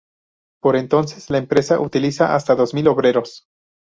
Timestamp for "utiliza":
1.79-2.33